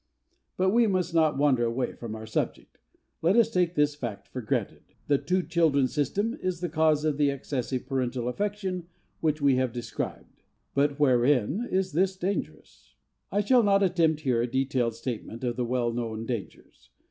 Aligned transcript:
But 0.57 0.71
we 0.71 0.87
must 0.87 1.13
not 1.13 1.37
wander 1.37 1.63
away 1.63 1.93
from 1.93 2.15
our 2.15 2.25
subject. 2.25 2.79
Let 3.21 3.35
us 3.35 3.51
take 3.51 3.75
this 3.75 3.93
fact 3.93 4.27
for 4.27 4.41
granted: 4.41 4.81
The 5.05 5.19
"two 5.19 5.43
children 5.43 5.87
system" 5.87 6.33
is 6.41 6.59
the 6.59 6.69
cause 6.69 7.03
for 7.03 7.11
the 7.11 7.29
excessive 7.29 7.85
parental 7.85 8.27
affection 8.27 8.87
we 9.21 9.57
have 9.57 9.71
described. 9.71 10.41
But 10.73 10.99
wherein 10.99 11.67
is 11.69 11.91
this 11.91 12.17
dangerous? 12.17 12.95
I 13.31 13.41
shall 13.41 13.61
not 13.61 13.83
attempt 13.83 14.21
here 14.21 14.41
a 14.41 14.47
detailed 14.47 14.95
statement 14.95 15.43
of 15.43 15.55
the 15.55 15.65
well 15.65 15.93
known 15.93 16.25
dangers. 16.25 16.89